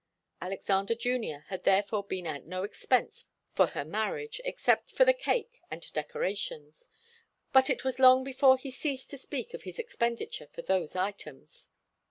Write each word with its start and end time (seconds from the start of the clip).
Alexander 0.41 0.95
Junior 0.95 1.41
had 1.49 1.63
therefore 1.63 2.03
been 2.03 2.25
at 2.25 2.43
no 2.47 2.63
expense 2.63 3.25
for 3.51 3.67
her 3.67 3.85
marriage, 3.85 4.41
except 4.43 4.91
for 4.91 5.05
the 5.05 5.13
cake 5.13 5.61
and 5.69 5.93
decorations, 5.93 6.89
but 7.53 7.69
it 7.69 7.83
was 7.83 7.99
long 7.99 8.23
before 8.23 8.57
he 8.57 8.71
ceased 8.71 9.11
to 9.11 9.17
speak 9.19 9.53
of 9.53 9.61
his 9.61 9.77
expenditure 9.77 10.47
for 10.47 10.63
those 10.63 10.95
items. 10.95 11.69